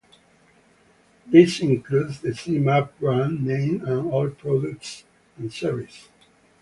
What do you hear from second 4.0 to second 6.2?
all products and services.